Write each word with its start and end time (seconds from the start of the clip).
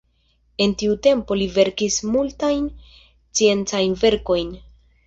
En 0.63 0.71
tiu 0.81 0.95
tempo 1.09 1.37
li 1.41 1.49
verkis 1.59 1.99
multajn 2.17 2.67
sciencajn 2.97 3.99
verkojn. 4.07 4.55